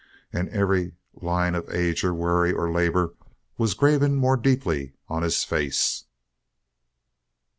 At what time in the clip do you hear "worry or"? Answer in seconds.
2.11-2.71